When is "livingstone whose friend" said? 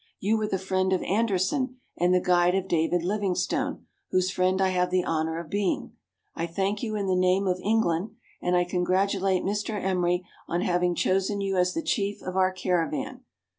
3.03-4.59